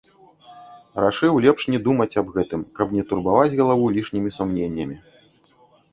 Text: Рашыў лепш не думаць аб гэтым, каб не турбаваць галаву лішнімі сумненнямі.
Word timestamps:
Рашыў 1.03 1.33
лепш 1.45 1.67
не 1.73 1.79
думаць 1.89 2.17
аб 2.23 2.33
гэтым, 2.39 2.61
каб 2.79 2.97
не 2.97 3.03
турбаваць 3.11 3.55
галаву 3.63 3.85
лішнімі 3.99 4.29
сумненнямі. 4.39 4.97